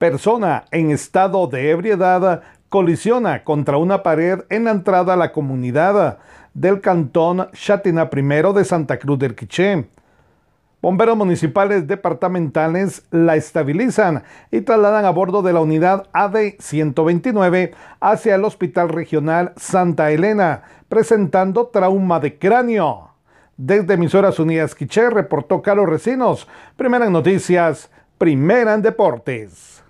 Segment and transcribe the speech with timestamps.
[0.00, 6.16] Persona en estado de ebriedad colisiona contra una pared en la entrada a la comunidad
[6.54, 9.90] del cantón Chatina I de Santa Cruz del Quiché.
[10.80, 18.36] Bomberos municipales departamentales la estabilizan y trasladan a bordo de la unidad AD 129 hacia
[18.36, 23.10] el Hospital Regional Santa Elena, presentando trauma de cráneo.
[23.58, 26.48] Desde Emisoras Unidas Quiché reportó Carlos Recinos.
[26.78, 29.80] Primera en noticias, primera en deportes.